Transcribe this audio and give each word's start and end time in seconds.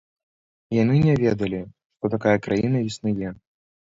Яны 0.75 0.95
не 1.07 1.13
ведалі, 1.23 1.59
што 1.97 2.05
такая 2.15 2.33
краіна 2.47 2.81
існуе. 2.93 3.29